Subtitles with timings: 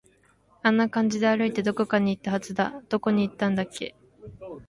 [0.63, 2.81] あんな感じで歩いて、どこかに行ったはずだ。
[2.89, 3.95] どこに行ったんだっけ